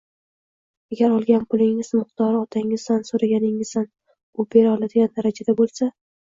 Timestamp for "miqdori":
1.99-2.41